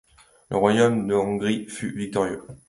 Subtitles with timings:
[0.49, 2.41] Le royaume de Hongrie fut victorieux.